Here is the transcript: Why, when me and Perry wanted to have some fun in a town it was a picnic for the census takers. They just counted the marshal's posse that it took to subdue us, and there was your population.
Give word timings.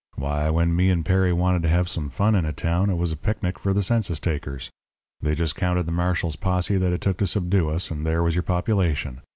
Why, 0.15 0.49
when 0.49 0.75
me 0.75 0.89
and 0.89 1.05
Perry 1.05 1.31
wanted 1.31 1.61
to 1.61 1.69
have 1.69 1.87
some 1.87 2.09
fun 2.09 2.33
in 2.33 2.43
a 2.43 2.51
town 2.51 2.89
it 2.89 2.95
was 2.97 3.11
a 3.11 3.15
picnic 3.15 3.59
for 3.59 3.71
the 3.71 3.83
census 3.83 4.19
takers. 4.19 4.71
They 5.21 5.35
just 5.35 5.55
counted 5.55 5.85
the 5.85 5.91
marshal's 5.91 6.35
posse 6.35 6.77
that 6.77 6.91
it 6.91 7.01
took 7.01 7.17
to 7.17 7.27
subdue 7.27 7.69
us, 7.69 7.91
and 7.91 8.03
there 8.03 8.23
was 8.23 8.33
your 8.35 8.41
population. 8.41 9.21